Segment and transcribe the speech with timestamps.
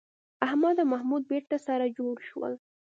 [0.47, 2.53] احمد او محمود بېرته سره جوړ شول.